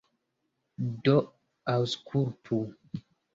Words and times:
Do 1.07 1.15
aŭskultu. 1.75 2.63